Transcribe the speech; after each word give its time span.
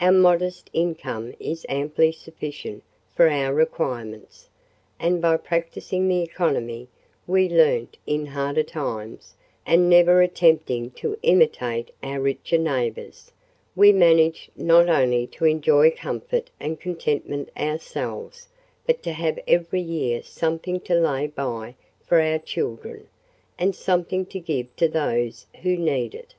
Our 0.00 0.10
modest 0.10 0.68
income 0.72 1.32
is 1.38 1.64
amply 1.68 2.10
sufficient 2.10 2.82
for 3.14 3.28
our 3.28 3.54
requirements: 3.54 4.48
and 4.98 5.22
by 5.22 5.36
practising 5.36 6.08
the 6.08 6.22
economy 6.22 6.88
we 7.24 7.48
learnt 7.48 7.96
in 8.04 8.26
harder 8.26 8.64
times, 8.64 9.34
and 9.64 9.88
never 9.88 10.22
attempting 10.22 10.90
to 10.98 11.16
imitate 11.22 11.92
our 12.02 12.18
richer 12.20 12.58
neighbours, 12.58 13.30
we 13.76 13.92
manage 13.92 14.50
not 14.56 14.88
only 14.88 15.28
to 15.28 15.44
enjoy 15.44 15.92
comfort 15.92 16.50
and 16.58 16.80
contentment 16.80 17.48
ourselves, 17.56 18.48
but 18.88 19.04
to 19.04 19.12
have 19.12 19.38
every 19.46 19.82
year 19.82 20.20
something 20.24 20.80
to 20.80 20.94
lay 20.96 21.28
by 21.28 21.76
for 22.02 22.20
our 22.20 22.40
children, 22.40 23.06
and 23.56 23.76
something 23.76 24.26
to 24.26 24.40
give 24.40 24.74
to 24.74 24.88
those 24.88 25.46
who 25.62 25.76
need 25.76 26.12
it. 26.16 26.34